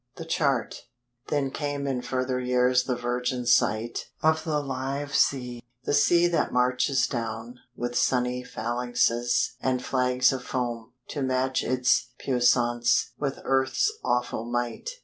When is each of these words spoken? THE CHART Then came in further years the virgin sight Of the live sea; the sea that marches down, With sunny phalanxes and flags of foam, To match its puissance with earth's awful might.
THE 0.15 0.25
CHART 0.25 0.85
Then 1.27 1.51
came 1.51 1.85
in 1.85 2.01
further 2.01 2.39
years 2.39 2.85
the 2.85 2.95
virgin 2.95 3.45
sight 3.45 4.07
Of 4.23 4.43
the 4.45 4.59
live 4.59 5.13
sea; 5.13 5.61
the 5.83 5.93
sea 5.93 6.25
that 6.29 6.51
marches 6.51 7.05
down, 7.05 7.59
With 7.75 7.95
sunny 7.95 8.43
phalanxes 8.43 9.53
and 9.61 9.85
flags 9.85 10.33
of 10.33 10.43
foam, 10.43 10.93
To 11.09 11.21
match 11.21 11.63
its 11.63 12.13
puissance 12.17 13.11
with 13.19 13.37
earth's 13.43 13.91
awful 14.03 14.43
might. 14.43 14.89